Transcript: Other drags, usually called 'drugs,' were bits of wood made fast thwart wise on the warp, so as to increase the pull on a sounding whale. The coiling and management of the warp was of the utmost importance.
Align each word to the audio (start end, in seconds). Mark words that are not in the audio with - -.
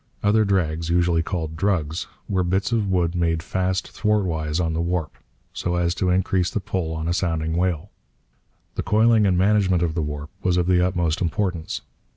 Other 0.23 0.45
drags, 0.45 0.89
usually 0.89 1.21
called 1.21 1.55
'drugs,' 1.55 2.07
were 2.27 2.43
bits 2.43 2.71
of 2.71 2.87
wood 2.89 3.13
made 3.13 3.43
fast 3.43 3.87
thwart 3.91 4.25
wise 4.25 4.59
on 4.59 4.73
the 4.73 4.81
warp, 4.81 5.15
so 5.53 5.75
as 5.75 5.93
to 5.93 6.09
increase 6.09 6.49
the 6.49 6.59
pull 6.59 6.95
on 6.95 7.07
a 7.07 7.13
sounding 7.13 7.53
whale. 7.55 7.91
The 8.73 8.81
coiling 8.81 9.27
and 9.27 9.37
management 9.37 9.83
of 9.83 9.93
the 9.93 10.01
warp 10.01 10.31
was 10.41 10.57
of 10.57 10.65
the 10.65 10.83
utmost 10.83 11.21
importance. 11.21 11.81